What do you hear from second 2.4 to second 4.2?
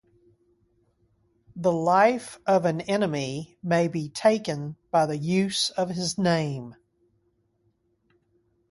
of an enemy may be